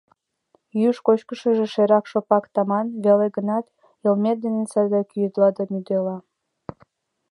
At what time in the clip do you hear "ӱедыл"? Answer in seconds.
5.19-5.43